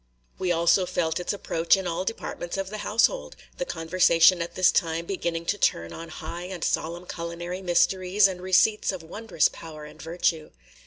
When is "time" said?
4.71-5.05